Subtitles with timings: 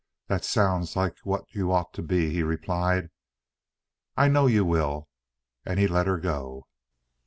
[0.29, 3.11] "That sounds like what you ought to be," he replied.
[4.17, 5.09] "I know you will."
[5.63, 6.65] And he let her go.